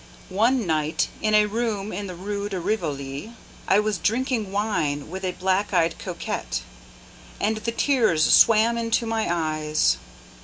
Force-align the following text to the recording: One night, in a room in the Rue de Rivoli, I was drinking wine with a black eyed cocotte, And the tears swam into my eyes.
One 0.29 0.65
night, 0.65 1.09
in 1.21 1.35
a 1.35 1.45
room 1.45 1.93
in 1.93 2.07
the 2.07 2.15
Rue 2.15 2.49
de 2.49 2.59
Rivoli, 2.59 3.33
I 3.67 3.79
was 3.79 3.99
drinking 3.99 4.51
wine 4.51 5.11
with 5.11 5.23
a 5.23 5.33
black 5.33 5.73
eyed 5.75 5.99
cocotte, 5.99 6.63
And 7.39 7.57
the 7.57 7.71
tears 7.71 8.23
swam 8.25 8.79
into 8.79 9.05
my 9.05 9.27
eyes. 9.31 9.97